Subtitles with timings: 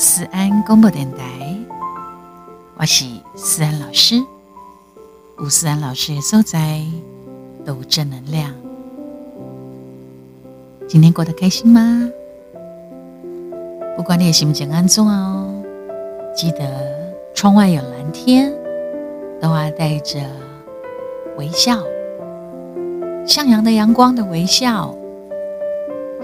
[0.00, 1.26] 思安广播电台，
[2.76, 4.14] 我是思安老师。
[5.40, 6.80] 吴思安老师的所在
[7.66, 8.54] 都正能量。
[10.86, 12.08] 今天过得开心吗？
[13.96, 15.52] 不管你的心情安怎哦，
[16.32, 18.54] 记得窗外有蓝天，
[19.42, 20.20] 都要带着
[21.36, 21.76] 微笑，
[23.26, 24.94] 向阳的阳光的微笑，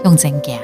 [0.05, 0.57] 用真行。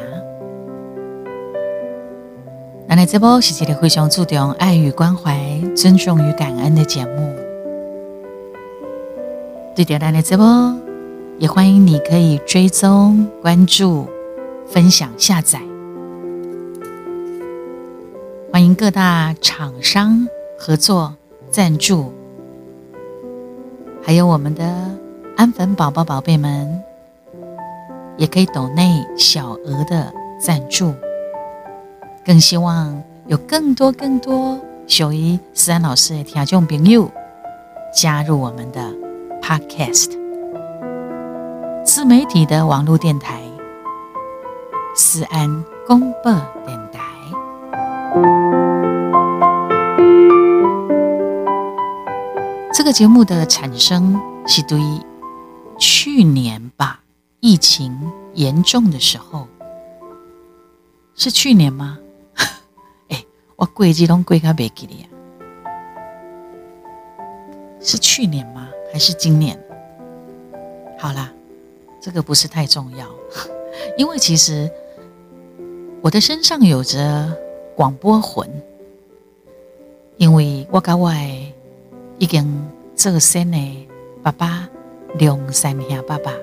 [3.01, 7.35] 来这波是一个非常注重爱与关怀、尊重与感恩的节目。
[9.75, 10.75] 对点亮的直播，
[11.39, 14.07] 也欢迎你可以追踪、关注、
[14.67, 15.59] 分享、下载。
[18.53, 21.15] 欢迎各大厂商合作
[21.49, 22.13] 赞助，
[24.03, 24.63] 还有我们的
[25.35, 26.79] 安粉宝宝宝贝们，
[28.15, 30.93] 也可以抖内小额的赞助。
[32.25, 37.11] 更希望有更多更多属于思安老师的听众朋友
[37.93, 39.01] 加入我们的。
[39.41, 40.11] Podcast
[41.83, 43.41] 自媒体的网络电台，
[44.95, 46.31] 思安公播
[46.65, 47.01] 电台。
[52.71, 54.79] 这个节目的产生是对
[55.79, 57.01] 去年吧，
[57.39, 59.47] 疫情严重的时候，
[61.15, 61.97] 是去年吗？
[63.61, 65.05] 我贵几拢贵卡别记哩，
[67.79, 68.67] 是去年吗？
[68.91, 69.55] 还是今年，
[70.97, 71.31] 好啦，
[72.01, 73.07] 这个不是太重要，
[73.99, 74.67] 因为其实
[76.01, 77.31] 我的身上有着
[77.75, 78.49] 广播魂，
[80.17, 81.13] 因为我跟我
[82.17, 83.87] 已经这个生的
[84.23, 84.67] 爸爸
[85.19, 86.33] 两三下爸爸，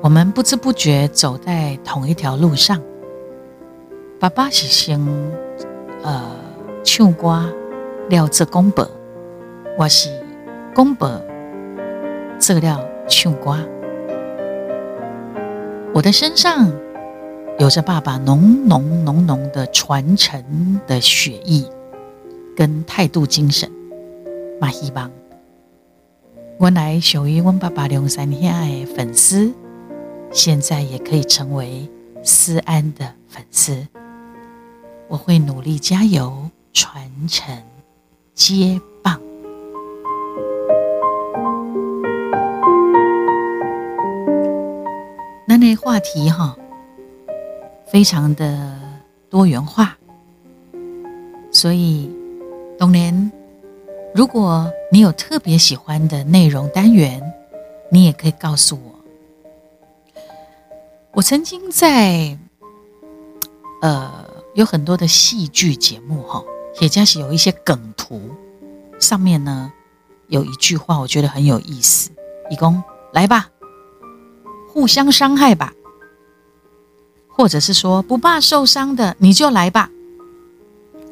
[0.00, 2.80] 我们不知不觉走在同一条路上。
[4.24, 4.98] 爸爸是先
[6.02, 6.34] 呃
[6.82, 7.44] 唱歌
[8.08, 8.90] 了这公伯。
[9.78, 10.08] 我是
[10.74, 11.22] 公伯
[12.38, 13.58] 做了唱歌，
[15.92, 16.72] 我的身上
[17.58, 21.68] 有着爸爸浓浓浓浓的传承的血意
[22.56, 23.70] 跟态度精神。
[24.58, 25.10] 马希望
[26.56, 29.52] 我来属于我爸爸两三下的粉丝，
[30.32, 31.86] 现在也可以成为
[32.22, 33.86] 思安的粉丝。
[35.14, 37.56] 我会努力加油，传承
[38.34, 39.20] 接棒。
[45.46, 46.56] 那话题哈，
[47.86, 48.76] 非常的
[49.30, 49.96] 多元化，
[51.52, 52.10] 所以
[52.76, 53.30] 冬年，
[54.16, 57.22] 如果你有特别喜欢的内容单元，
[57.88, 58.92] 你也可以告诉我。
[61.12, 62.36] 我曾经在
[63.80, 64.23] 呃
[64.54, 66.42] 有很多的戏剧节目哈，
[66.80, 68.30] 也加是有一些梗图，
[69.00, 69.72] 上面呢
[70.28, 72.10] 有一句话，我觉得很有意思，
[72.50, 72.82] 义工
[73.12, 73.50] 来吧。
[74.68, 75.72] 互相伤害吧，
[77.28, 79.88] 或者是说不怕受伤的你就来吧，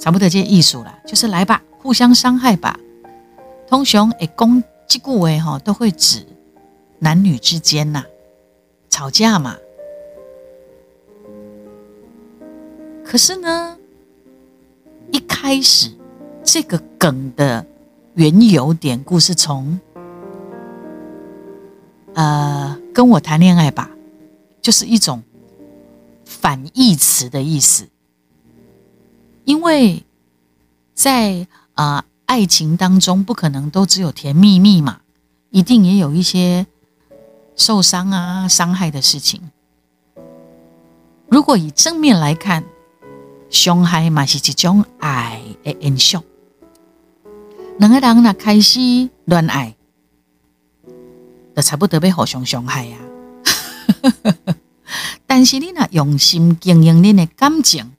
[0.01, 2.79] 差不多这艺术了，就是来吧，互相伤害吧。
[3.69, 6.27] 通常诶，攻击故为哈，都会指
[6.99, 8.05] 男女之间呐
[8.91, 9.57] 吵架嘛。
[13.13, 13.77] 可是呢，
[15.11, 15.91] 一开始
[16.43, 17.67] 这个梗的
[18.15, 19.79] 缘由典故是从。
[22.15, 23.91] 呃，跟我谈恋爱吧，
[24.63, 25.23] 就是一种
[26.25, 27.87] 反义词的意思。
[29.45, 30.03] 因为
[30.95, 35.03] 在啊爱情当中，不可能都只有甜蜜蜜嘛，
[35.51, 36.67] 一定也有一些
[37.57, 39.51] 受伤啊、伤害的事情。
[41.29, 42.65] 如果以正面来看，
[43.53, 46.19] 伤害嘛是一种爱的延续。
[47.79, 48.81] 两个人那开始
[49.27, 49.77] 恋爱。
[51.55, 52.97] 都差不多被互相伤害呀，
[55.29, 57.93] 但是你若用心经营你的感情，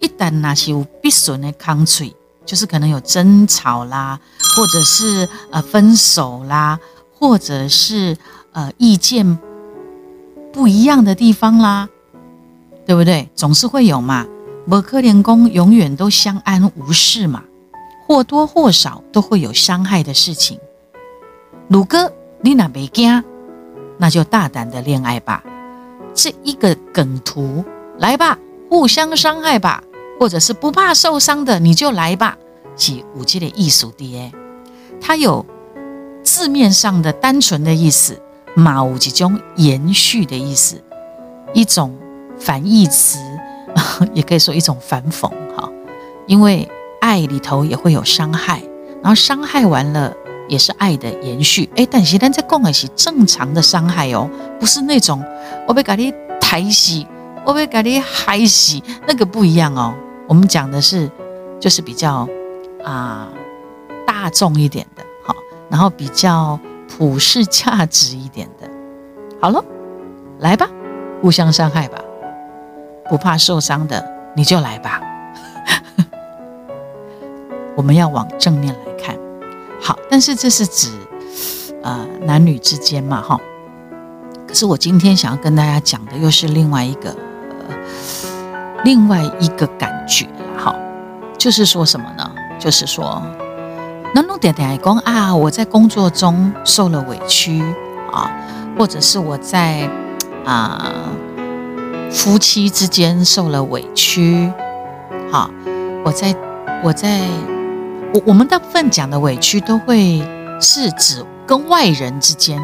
[0.00, 4.20] 一旦那是有不顺的空嘴，就是可能有争吵啦，
[4.54, 6.78] 或者是呃分手啦，
[7.14, 8.18] 或者是
[8.52, 9.38] 呃意见
[10.52, 11.88] 不一样的地方啦，
[12.84, 13.30] 对不对？
[13.34, 14.26] 总是会有嘛，
[14.68, 17.44] 不可能公永远都相安无事嘛，
[18.06, 20.58] 或多或少都会有伤害的事情。
[21.68, 22.12] 鲁哥。
[22.40, 23.24] 你哪没惊，
[23.96, 25.42] 那就大胆的恋爱吧。
[26.14, 27.64] 这一个梗图，
[27.98, 28.38] 来吧，
[28.70, 29.82] 互相伤害吧，
[30.20, 32.38] 或者是不怕受伤的，你就来吧。
[32.76, 34.32] 是五 G 的艺术 D A，，
[35.00, 35.44] 它有
[36.22, 38.22] 字面上的单纯的意思，
[38.54, 40.80] 马五 G 中延续的意思，
[41.52, 41.98] 一种
[42.38, 43.18] 反义词，
[44.14, 45.70] 也可以说一种反讽哈，
[46.26, 46.68] 因为
[47.00, 48.62] 爱里头也会有伤害，
[49.02, 50.12] 然后伤害完了
[50.48, 51.68] 也是爱的延续。
[51.76, 54.28] 哎，但是咱在讲的是正常的伤害哦，
[54.58, 55.22] 不是那种
[55.66, 57.04] 我被咖喱抬死，
[57.44, 59.94] 我被咖喱害死，那个不一样哦。
[60.26, 61.10] 我们讲的是
[61.58, 62.28] 就是比较
[62.84, 63.28] 啊
[64.06, 65.34] 大众一点的，好，
[65.70, 66.58] 然后比较
[66.88, 68.68] 普世价值一点的。
[69.40, 69.64] 好了，
[70.40, 70.68] 来吧，
[71.22, 71.98] 互相伤害吧。
[73.08, 75.00] 不怕受伤的，你就来吧。
[77.74, 79.16] 我们要往正面来看，
[79.80, 80.90] 好，但是这是指
[81.82, 83.40] 呃男女之间嘛，哈。
[84.46, 87.14] 可是我今天想要跟大家讲的又是另外一个
[88.84, 90.26] 另外一个感觉，
[90.56, 90.74] 哈，
[91.38, 92.30] 就是说什么呢？
[92.58, 93.22] 就是说，
[94.14, 97.62] 那弄点点讲啊，我在工作中受了委屈
[98.12, 98.30] 啊，
[98.78, 99.88] 或者是我在
[100.44, 100.92] 啊。
[102.10, 104.50] 夫妻之间受了委屈，
[105.30, 105.50] 好，
[106.04, 106.34] 我在
[106.82, 107.20] 我在
[108.12, 110.22] 我我们大部分讲的委屈都会
[110.60, 112.60] 是指跟外人之间。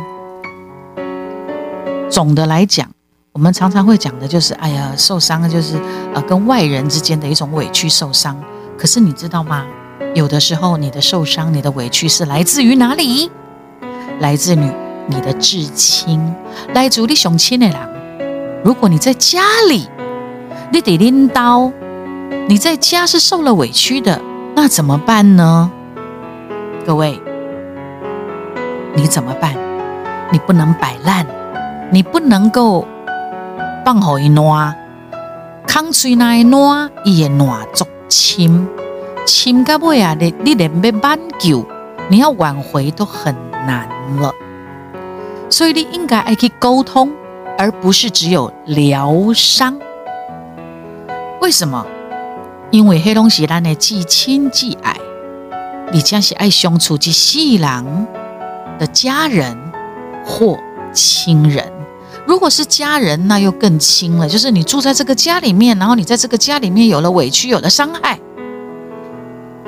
[2.11, 2.89] 总的来讲，
[3.33, 5.77] 我们常常会讲的就是，哎呀，受伤就是
[6.15, 8.41] 呃跟外人之间的一种委屈受伤。
[8.79, 9.65] 可是你知道吗？
[10.15, 13.31] 有的时候你的受伤、你的委屈是来自于哪里？
[14.21, 14.71] 来自于
[15.07, 16.35] 你的至亲，
[16.73, 17.94] 来自你雄亲的人。
[18.65, 19.87] 如果你在家里，
[20.73, 21.71] 你得拎刀，
[22.49, 24.19] 你在家是受了委屈的，
[24.57, 25.71] 那怎么办呢？
[26.87, 27.21] 各位，
[28.95, 29.55] 你怎么办？
[30.33, 31.27] 你不能摆烂，
[31.93, 32.89] 你不能够
[33.85, 34.75] 放好一挪，
[35.67, 38.67] 扛水那一挪，伊也挪足亲，
[39.27, 41.67] 亲到尾啊，你你连要挽救，
[42.09, 44.33] 你要挽回都很难了，
[45.51, 47.13] 所以你应该爱去沟通。
[47.57, 49.79] 而不是只有疗伤，
[51.41, 51.87] 为什么？
[52.71, 54.97] 因为黑龙西咱的既亲既爱，
[55.93, 58.07] 你将是爱相处及细郎
[58.79, 59.57] 的家人
[60.25, 60.59] 或
[60.93, 61.73] 亲人。
[62.27, 64.29] 如果是家人，那又更亲了。
[64.29, 68.19] 就是你住在这个家里面，然后你在这个家里面有了委屈，有了伤害，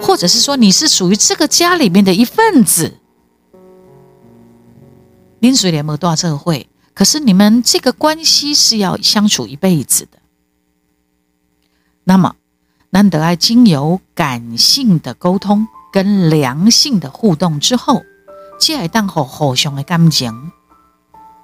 [0.00, 2.94] 或者是说你是属于这个家里面的一份子。
[5.38, 6.66] 林水莲没多少社会。
[6.96, 10.18] 可是你们这个关系是要相处一辈子的，
[12.04, 12.36] 那么
[12.88, 18.00] 难得爱经由感性的沟通跟良性的互动之后，
[18.58, 20.50] 接下来当好互相的感情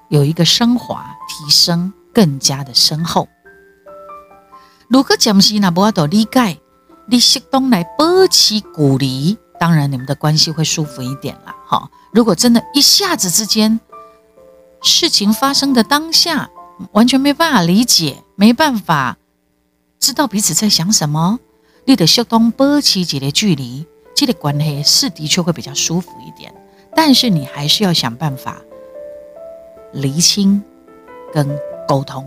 [0.08, 3.28] 有一个升华提升，更加的深厚。
[4.88, 6.62] 如果暂时那不阿多理解，
[7.06, 11.54] 你适当来保持鼓励，当然你们的关系会舒服一点了。
[11.66, 13.78] 哈，如果真的一下子之间。
[14.82, 16.50] 事情发生的当下，
[16.90, 19.16] 完全没办法理解，没办法
[20.00, 21.38] 知道彼此在想什么。
[21.84, 26.52] 你得适当保持几的距离，这个关系是的确会比较舒服一点。
[26.94, 28.60] 但是你还是要想办法
[29.92, 30.62] 厘清
[31.32, 31.48] 跟
[31.88, 32.26] 沟通，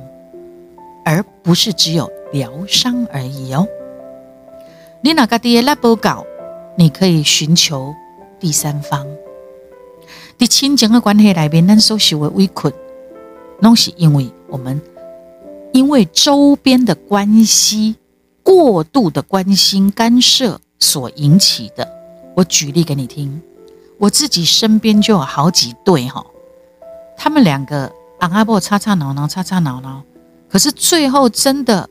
[1.04, 3.68] 而不是只有疗伤而已哦。
[5.02, 6.26] 你哪个爹来报告？
[6.78, 7.94] 你可以寻求
[8.40, 9.06] 第三方。
[10.38, 12.74] 在亲情的关系里面，咱所受的委屈，
[13.62, 14.82] 拢是因为我们
[15.72, 17.96] 因为周边的关系
[18.44, 21.88] 过度的关心干涉所引起的。
[22.36, 23.42] 我举例给你听，
[23.98, 26.26] 我自己身边就有好几对哈，
[27.16, 27.90] 他们两个
[28.20, 30.04] 昂阿伯吵吵闹闹，吵吵闹闹，
[30.50, 31.90] 可是最后真的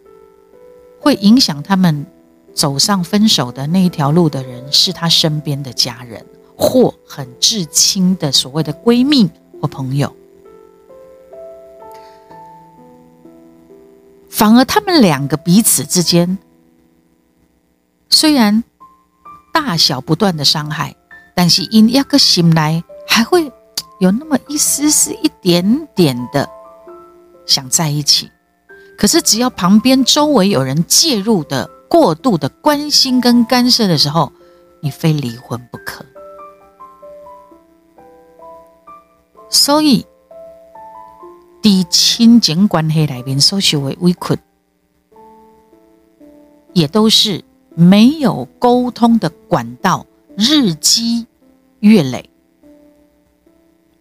[1.01, 2.05] 会影响他们
[2.53, 6.25] 走上分手的那一条路的人，是他身边的家人。
[6.57, 9.29] 或很至亲的所谓的闺蜜
[9.61, 10.15] 或朋友，
[14.29, 16.39] 反而他们两个彼此之间
[18.09, 18.63] 虽然
[19.53, 20.95] 大小不断的伤害，
[21.35, 23.51] 但是因一个心来还会
[23.99, 26.49] 有那么一丝丝、一点点的
[27.47, 28.31] 想在一起。
[28.97, 34.33] 可是只要旁边周围有人介入的过度的关心跟干涉的时候，
[34.81, 36.05] 你非离婚不可。
[39.55, 40.05] 所以，
[41.63, 44.37] 伫亲情关系里面所受的委屈，
[46.73, 47.45] 也都是
[47.77, 50.05] 没有沟通的管道，
[50.37, 51.29] 日积
[51.79, 52.29] 月累，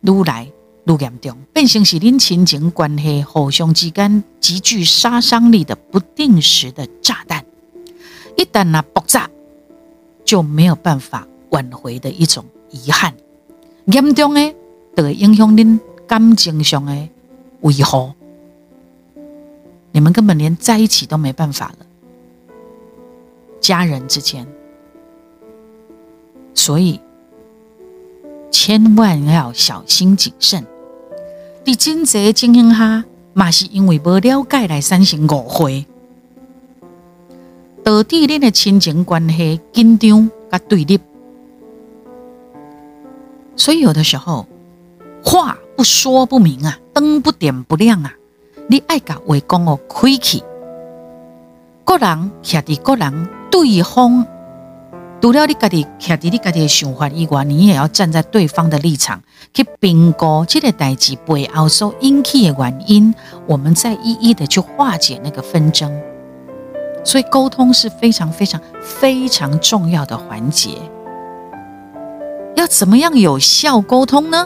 [0.01, 0.51] 愈来
[0.87, 7.45] 愈严重，变成是恁亲情关系互相之间极具杀伤力的不定时的炸弹。
[8.35, 9.29] 一旦那爆炸，
[10.25, 13.13] 就没有办法挽回的一种遗憾，
[13.85, 14.55] 严重诶。
[14.95, 17.09] 都会影响恁感情上的
[17.61, 18.11] 维护。
[19.91, 21.85] 你们根本连在一起都没办法了。
[23.61, 24.45] 家人之间，
[26.53, 26.99] 所以
[28.51, 30.65] 千万要小心谨慎。
[31.63, 35.85] 伫真济经营下，嘛是因为无了解来产生误会，
[37.83, 40.99] 导致恁的亲情关系紧张甲对立。
[43.55, 44.45] 所以有的时候
[45.23, 48.13] 话不说不明啊，灯不点不亮啊，
[48.67, 50.43] 你爱甲话讲哦开去，
[51.85, 54.25] 个人徛伫个人对方。
[55.21, 63.15] 除了你家己徛伫你家己的想法以外，你也要站在对方的立场去评估这个代志背后所引起的原因，
[63.47, 65.89] 我们再一一的去化解那个纷争。
[67.05, 70.71] 所以沟通是非常非常非常重要的环节。
[72.55, 74.45] 要怎么样有效沟通呢？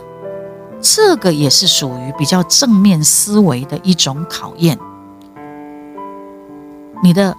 [0.81, 4.77] 这个也是属于比较正面思维的一种考验。
[7.03, 7.35] 你的。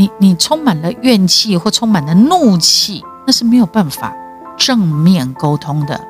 [0.00, 4.14] 你你充满了怨气或充满了怒气，那是没有办法
[4.56, 6.00] 正面沟通的，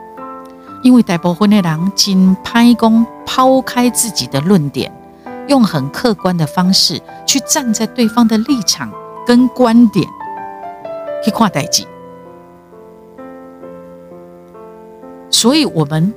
[0.82, 4.92] 因为大部分的人仅拍功抛开自己的论点，
[5.46, 8.92] 用很客观的方式去站在对方的立场
[9.26, 10.06] 跟观点
[11.24, 11.86] 去看代际，
[15.30, 16.12] 所以我们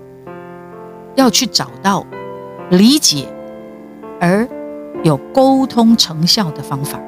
[1.15, 2.05] 要去找到
[2.69, 3.27] 理解
[4.19, 4.47] 而
[5.03, 6.99] 有沟通成效的方法。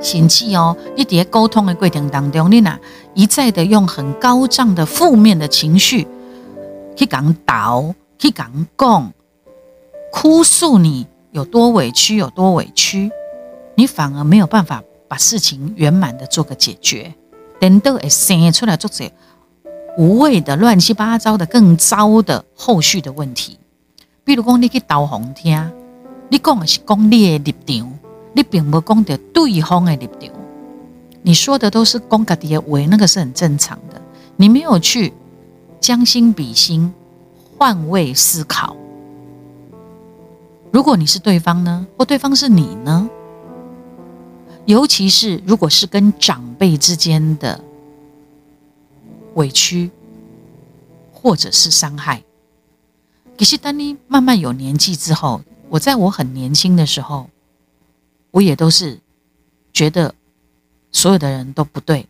[0.00, 2.78] 嫌弃哦，你伫沟通的过程当中，你呐
[3.14, 6.06] 一再的用很高涨的负面的情绪
[6.94, 9.12] 去讲导，去讲讲，
[10.12, 13.10] 哭诉你有多委屈，有多委屈，
[13.74, 17.12] 你反而没有办法把事情圆满的做个解决，
[17.58, 19.10] 等到会生出来做些
[19.98, 23.58] 无谓的、乱七八糟的、更糟的后续的问题。
[24.22, 25.72] 比如讲，你去导红听，
[26.28, 27.92] 你讲的是讲你的立场。
[28.32, 30.30] 你并不讲的对方的立场，
[31.22, 34.00] 你说的都是公家的话，那个是很正常的。
[34.36, 35.12] 你没有去
[35.80, 36.94] 将心比心、
[37.58, 38.76] 换位思考。
[40.70, 43.10] 如果你是对方呢，或对方是你呢？
[44.64, 47.58] 尤其是如果是跟长辈之间的
[49.38, 49.90] 委屈
[51.12, 52.22] 或者是伤害，
[53.38, 57.28] 可是当你慢慢有年纪之后，我在我很年轻的时候。
[58.30, 59.00] 我也都是
[59.72, 60.14] 觉得
[60.92, 62.06] 所有的人都不对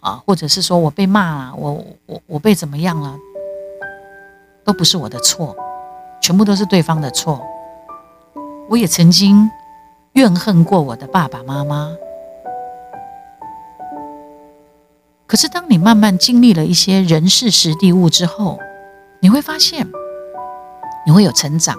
[0.00, 3.14] 啊，或者是说我被骂了，我我我被怎么样了，
[4.64, 5.54] 都不是我的错，
[6.22, 7.44] 全部都是对方的错。
[8.70, 9.48] 我也曾经
[10.14, 11.92] 怨恨过我的爸爸妈妈，
[15.28, 18.58] 可是当你慢慢经历了一些人事实地物之后，
[19.20, 19.86] 你会发现
[21.04, 21.76] 你会有成长。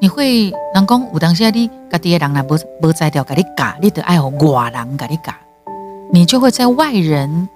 [0.00, 5.32] 你会人讲有当下你家己的人若无无在调，甲你教，你得爱互外人甲你教，
[6.12, 7.48] 你就会在外人、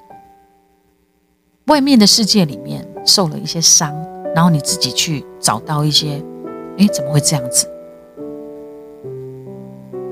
[1.67, 3.93] 外面的世界里面受了一些伤，
[4.37, 6.23] 然后你自己去找到一些，
[6.79, 7.69] 哎，怎么会这样子？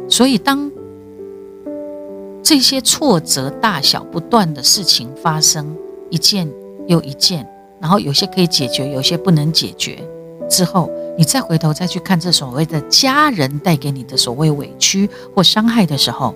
[0.08, 0.68] 所以当
[2.50, 5.72] 这些挫折大小不断的事情发生，
[6.10, 6.50] 一件
[6.88, 7.48] 又一件，
[7.80, 10.02] 然后有些可以解决，有些不能解决
[10.48, 10.90] 之后。
[11.16, 16.34] 你再回头再去看这所谓的家人带给你的所谓委屈或伤害的时候，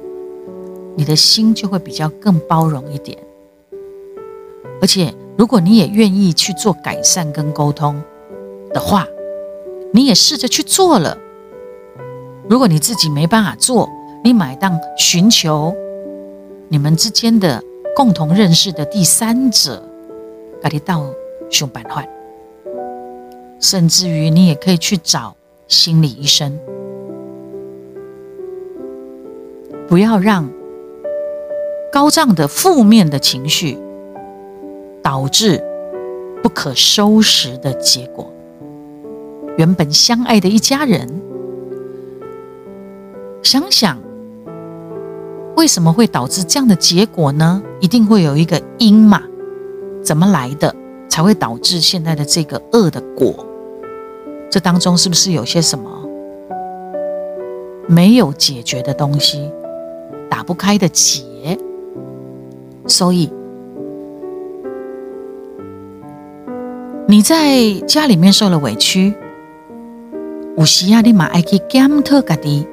[0.94, 3.18] 你的心就会比较更包容一点。
[4.80, 8.00] 而且，如果你也愿意去做改善跟沟通
[8.72, 9.04] 的话，
[9.92, 11.18] 你也试着去做了。
[12.48, 13.90] 如果你自己没办法做，
[14.22, 15.74] 你买当寻求
[16.68, 17.62] 你们之间的
[17.94, 19.82] 共同认识的第三者，
[20.62, 21.06] 给你到
[21.50, 22.04] 想办法。
[23.60, 25.36] 甚至于，你也可以去找
[25.68, 26.58] 心理医生，
[29.88, 30.50] 不要让
[31.92, 33.78] 高涨的负面的情绪
[35.02, 35.62] 导致
[36.42, 38.30] 不可收拾的结果。
[39.56, 41.08] 原本相爱的一家人，
[43.42, 43.98] 想想
[45.56, 47.62] 为什么会导致这样的结果呢？
[47.80, 49.22] 一定会有一个因嘛？
[50.02, 50.74] 怎么来的，
[51.08, 53.46] 才会导致现在的这个恶的果？
[54.50, 55.90] 这当中是不是有些什么
[57.86, 59.50] 没有解决的东西，
[60.28, 61.58] 打不开的结？
[62.86, 63.30] 所以
[67.06, 69.14] 你在家里面受了委屈，
[70.56, 72.66] 有时啊，你马爱去检讨家己，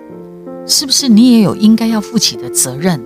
[0.66, 3.02] 是不是你也有应该要负起的责任？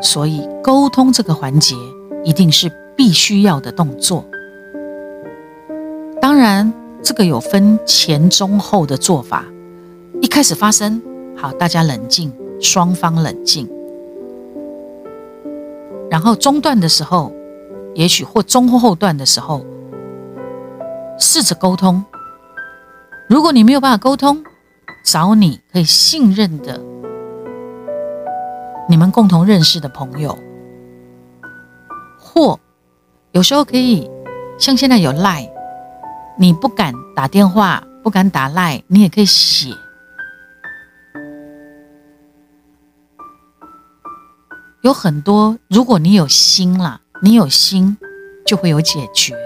[0.00, 1.76] 所以沟通这个环节
[2.24, 4.24] 一定是必须要的动作。
[6.20, 9.44] 当然，这个有分前、中、后的做法。
[10.20, 11.00] 一开始发生，
[11.36, 13.68] 好，大家冷静，双方冷静。
[16.10, 17.32] 然后中段的时候，
[17.94, 19.64] 也许或中后后段的时候，
[21.18, 22.04] 试着沟通。
[23.28, 24.44] 如果你没有办法沟通，
[25.04, 26.80] 找你可以信任的、
[28.88, 30.38] 你们共同认识的朋友，
[32.18, 32.58] 或
[33.32, 34.10] 有时候可以
[34.58, 35.50] 像现在有赖，
[36.38, 39.74] 你不敢打电话，不敢打赖，你也可以写。
[44.82, 47.96] 有很多，如果你有心啦，你有心
[48.44, 49.36] 就会有解决。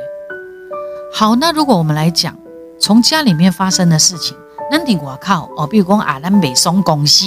[1.12, 2.36] 好，那如果我们来讲，
[2.78, 4.36] 从家里面发生的事情，
[4.70, 7.25] 那你我靠哦，比如讲啊，咱美松公司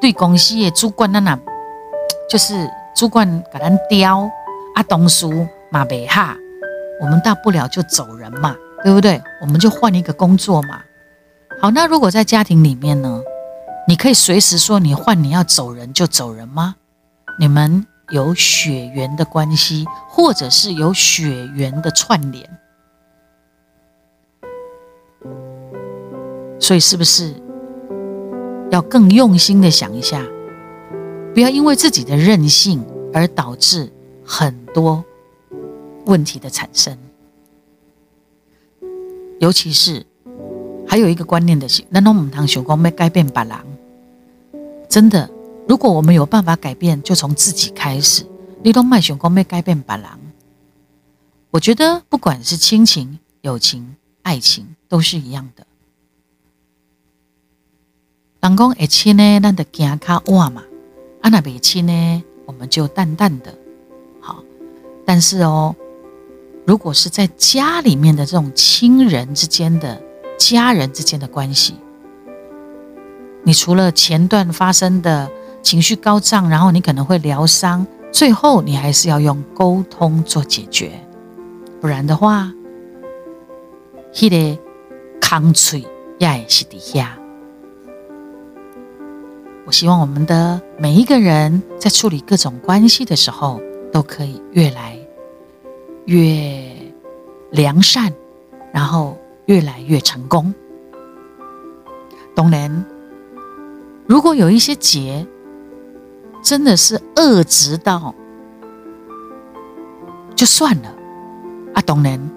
[0.00, 1.38] 对公司的主管那那，
[2.30, 4.30] 就是主管给咱刁
[4.74, 6.36] 啊，东叔马北哈，
[7.00, 8.54] 我们大不了就走人嘛，
[8.84, 9.20] 对不对？
[9.40, 10.80] 我们就换一个工作嘛。
[11.60, 13.20] 好，那如果在家庭里面呢，
[13.88, 16.76] 你可以随时说你换你要走人就走人吗？
[17.40, 22.48] 你们有血缘的关系，或者是有血缘的串联，
[26.68, 27.32] 所以是不是
[28.70, 30.22] 要更用心的想一下，
[31.32, 33.90] 不要因为自己的任性而导致
[34.22, 35.02] 很多
[36.04, 36.94] 问题的产生。
[39.40, 40.04] 尤其是
[40.86, 43.56] 还有一个观念的是，那侬唔通想讲要改变别人，
[44.90, 45.30] 真的。
[45.66, 48.26] 如果我们有办法改变，就从自己开始。
[48.62, 50.18] 你都卖熊光没改变把郎，
[51.50, 55.66] 我觉得不管是亲情、友情、爱情，都是一样的。
[58.40, 60.62] 人讲爱亲呢，咱得行卡哇嘛；
[61.22, 63.54] 阿那别亲呢，我们就淡淡的。
[64.20, 64.42] 好，
[65.04, 65.74] 但是哦，
[66.64, 70.00] 如果是在家里面的这种亲人之间的、
[70.38, 71.74] 家人之间的关系，
[73.42, 75.30] 你除了前段发生的。
[75.60, 80.92] 情绪高涨，然后你可能会疗伤，最后你还是要用沟通做解决，
[81.80, 82.50] 不然的话，
[84.14, 84.58] 迄个
[85.20, 85.84] 康脆
[86.18, 87.18] 也是底下。
[89.68, 93.60] 我希望我们的每一个人在处理各种关系的时候，
[93.92, 94.98] 都可以越来
[96.06, 96.74] 越
[97.50, 98.10] 良善，
[98.72, 100.54] 然后越来越成功。
[102.34, 102.82] 当然，
[104.06, 105.26] 如果有一些结。
[106.40, 108.14] 真的是恶直到
[110.36, 110.94] 就算了
[111.74, 111.82] 啊！
[111.82, 112.30] 当然，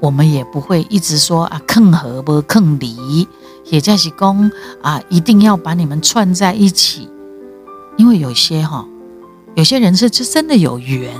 [0.00, 3.28] 我们也不会一直说啊，坑和不坑离，
[3.66, 4.50] 也就是讲
[4.82, 7.08] 啊，一定要把你们串在一起，
[7.96, 8.86] 因为有些哈，
[9.54, 11.10] 有些人是真真的有缘，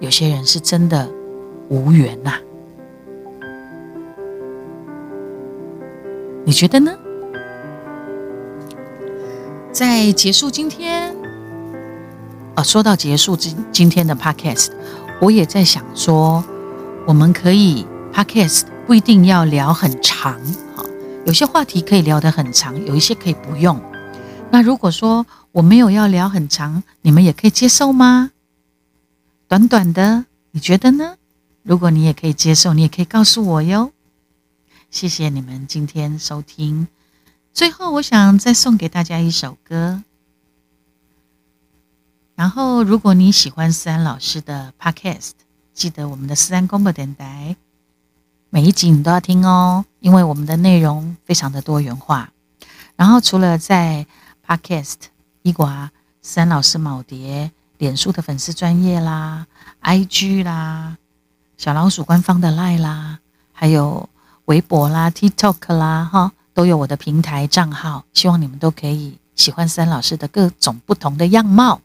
[0.00, 1.08] 有些人是真的
[1.68, 2.34] 无缘呐。
[6.44, 6.92] 你觉得呢？
[9.70, 11.16] 在结束今天，
[12.56, 14.70] 啊，说到结束今今天的 podcast，
[15.20, 16.44] 我也在想说，
[17.06, 20.38] 我们可以 podcast 不一定要聊很长，
[21.24, 23.80] 有些话题可以聊得很长，有一些可以不用。
[24.50, 28.32] 那如果说我没有要聊很长，你们也可以接受吗？
[29.46, 31.16] 短短的，你觉得呢？
[31.62, 33.92] 如果你也可以接受，你也可以告诉我哟。
[34.90, 36.88] 谢谢你们今天收听。
[37.54, 40.02] 最后，我想再送给大家一首歌。
[42.34, 45.30] 然后，如果你喜欢思安老师的 Podcast，
[45.72, 47.56] 记得我们的思安公播电台
[48.54, 52.30] 每一集你都要听哦，因为我们的内容非常的多元化。
[52.96, 54.06] 然后，除了在
[54.46, 54.96] Podcast
[55.40, 59.46] 伊瓜三老师毛碟、脸书的粉丝专业啦、
[59.82, 60.98] IG 啦、
[61.56, 63.20] 小老鼠官方的 Line 啦，
[63.52, 64.06] 还有
[64.44, 66.32] 微博啦、TikTok 啦，哈。
[66.52, 71.80] 都有我的平台账号，希望你们都可以喜欢三老师的各种不同的样貌。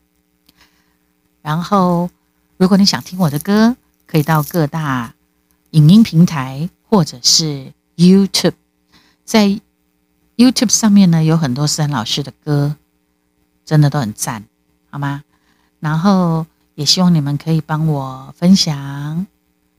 [1.42, 2.10] 然后，
[2.58, 5.14] 如果你想听我的歌，可以到各大
[5.72, 8.54] 影音平台或者是 YouTube，
[9.24, 9.60] 在
[10.36, 12.76] YouTube 上面呢有很多三老师的歌，
[13.66, 14.46] 真的都很赞，
[14.90, 15.24] 好吗？
[15.80, 19.28] 然后也希望你们可以帮我分享，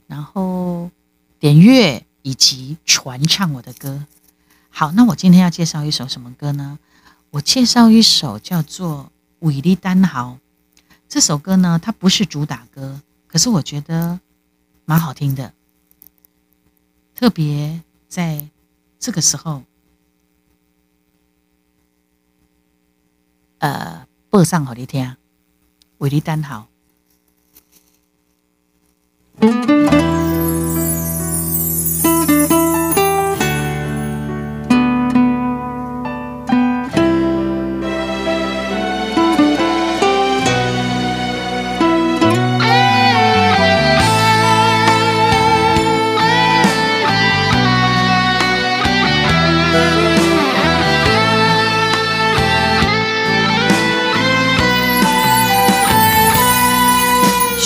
[0.07, 0.91] 然后
[1.39, 4.05] 点阅以及传唱我的歌。
[4.69, 6.79] 好，那我今天要介绍一首什么歌呢？
[7.31, 9.11] 我介绍一首叫做
[9.47, 10.39] 《伟力丹豪》
[11.09, 14.19] 这首歌呢，它不是主打歌，可是我觉得
[14.85, 15.53] 蛮好听的，
[17.19, 18.49] 特别在
[19.01, 19.65] 这个时候，
[23.59, 25.05] 呃，播上好你听，
[25.99, 26.69] 《伟力丹好》。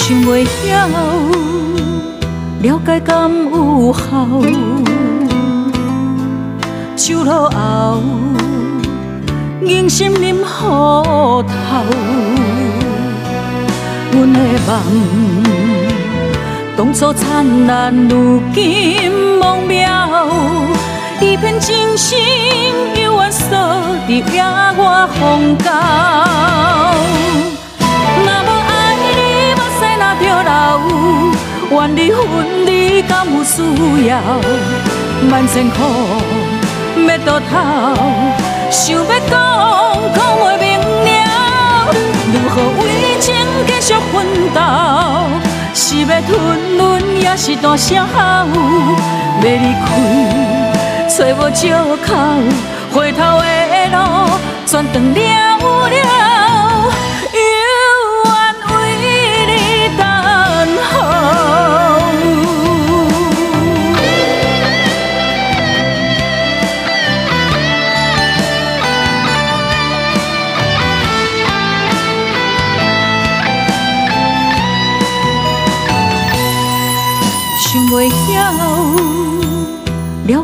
[0.02, 0.88] 想袂晓，
[2.60, 4.02] 了解敢有效？
[6.96, 8.02] 酒落后，
[9.64, 11.44] 硬心啉雨透。
[14.10, 14.72] 阮的梦，
[16.76, 19.86] 当初灿烂，如今忘渺。
[21.20, 22.18] 一片真心，
[23.00, 23.56] 犹原锁
[24.08, 25.70] 伫野外风高。
[31.70, 33.62] 愿离分离，敢有需
[34.06, 34.20] 要？
[35.30, 35.76] 万千苦
[37.08, 37.50] 要倒头，
[38.70, 39.32] 想要讲
[40.14, 41.88] 讲袂明了。
[42.32, 42.82] 如何为
[43.20, 43.34] 情
[43.66, 44.14] 继续奋
[44.54, 44.60] 斗？
[45.74, 46.30] 是要吞
[46.76, 48.18] 忍，也是大声吼？
[49.42, 49.88] 要离开，
[51.08, 51.72] 找无借
[52.04, 52.08] 口，
[52.92, 53.46] 回头的
[53.90, 53.96] 路
[54.66, 55.18] 全断了
[55.88, 56.31] 了。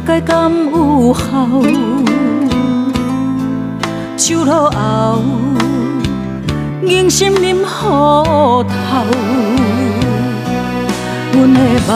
[0.09, 1.23] 了解敢有效？
[4.17, 5.23] 酒落后，
[6.83, 8.65] 硬心啉雨透。
[11.35, 11.93] 阮的梦，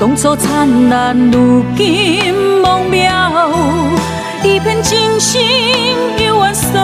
[0.00, 2.98] 当初灿烂，如今忘渺。
[4.42, 5.40] 一片真心，
[6.26, 6.80] 犹原锁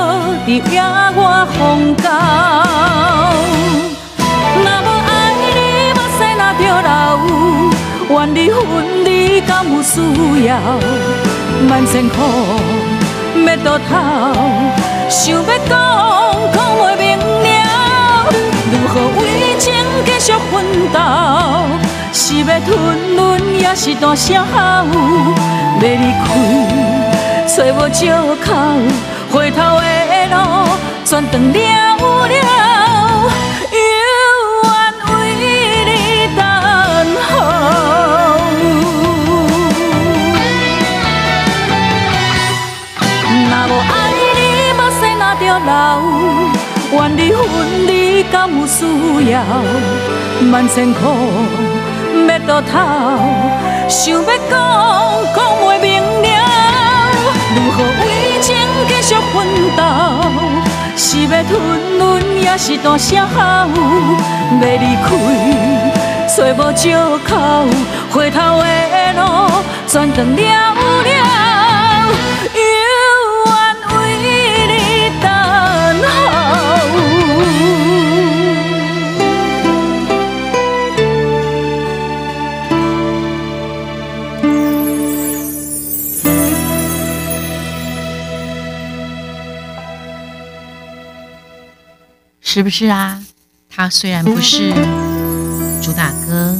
[0.47, 2.07] 伫野外风高。
[8.09, 10.01] 愿离分离，敢有需
[10.47, 10.57] 要？
[11.69, 12.15] 万千苦
[13.47, 13.91] 要倒头，
[15.09, 15.71] 想要讲
[16.53, 18.29] 讲袂明了。
[18.71, 19.21] 如何为
[19.59, 19.65] 情
[20.05, 20.55] 继续奋
[20.93, 20.99] 斗？
[22.13, 22.69] 是要吞
[23.17, 24.57] 忍，也是大声吼？
[25.81, 26.27] 要离开，
[27.49, 28.13] 找无借
[28.45, 28.47] 口，
[29.33, 30.35] 回头的路
[31.05, 31.57] 全断了
[32.29, 32.76] 了。
[47.17, 48.85] 离分离，敢有需
[49.31, 49.41] 要？
[50.53, 51.01] 万千苦
[52.29, 52.79] 要倒头，
[53.89, 54.53] 想要讲
[55.35, 56.29] 讲袂明了。
[57.57, 58.55] 如何为情
[58.87, 59.35] 继续奋
[59.77, 59.83] 斗？
[60.95, 61.51] 是要吞
[61.99, 63.41] 忍，也是大声吼？
[64.61, 65.09] 要离开，
[66.37, 66.95] 找无借
[67.27, 67.31] 口，
[68.11, 69.21] 回头的路
[69.87, 70.75] 全断了
[71.05, 71.46] 了。
[92.57, 93.23] 是不是啊？
[93.69, 94.73] 他虽然不是
[95.83, 96.57] 主打歌，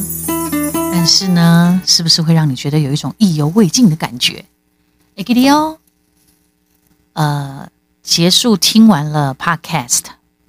[0.93, 4.45] 但是呢，是不是会让你觉得有一种意犹未尽的感觉？
[5.17, 5.79] 哎，给你哦。
[7.15, 7.71] 呃，
[8.03, 10.03] 结束听完了 Podcast，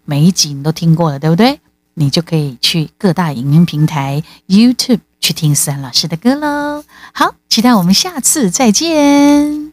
[0.04, 1.62] 每一集你都听过了，对不对？
[1.94, 6.84] 你就可以去各大影音平台 YouTube 去听思安老师的歌喽。
[7.14, 9.67] 好，期待我们下次再见。